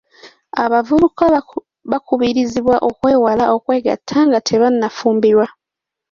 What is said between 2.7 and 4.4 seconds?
okwewala okwegatta nga